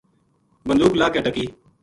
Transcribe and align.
بندوق 0.67 0.93
لاہ 0.99 1.09
کے 1.13 1.19
ٹَکی 1.25 1.45